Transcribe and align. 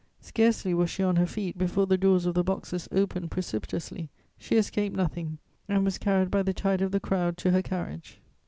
Scarcely 0.21 0.73
was 0.73 0.89
she 0.89 1.03
on 1.03 1.17
her 1.17 1.27
feet, 1.27 1.59
before 1.59 1.85
the 1.85 1.95
doors 1.95 2.25
of 2.25 2.33
the 2.33 2.43
boxes 2.43 2.89
opened 2.91 3.29
precipitously; 3.29 4.09
she 4.39 4.55
escaped 4.55 4.95
nothing, 4.95 5.37
and 5.69 5.85
was 5.85 5.99
carried 5.99 6.31
by 6.31 6.41
the 6.41 6.55
tide 6.55 6.81
of 6.81 6.89
the 6.91 6.99
crowd 6.99 7.37
to 7.37 7.51
her 7.51 7.61
carriage. 7.61 8.19